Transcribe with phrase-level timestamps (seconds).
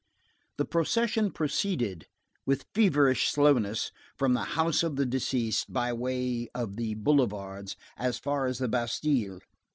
[0.57, 2.07] The procession proceeded,
[2.43, 8.17] with feverish slowness, from the house of the deceased, by way of the boulevards as
[8.17, 9.41] far as the Bastille.